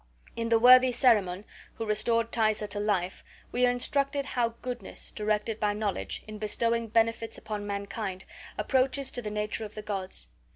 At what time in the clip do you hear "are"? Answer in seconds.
3.67-3.69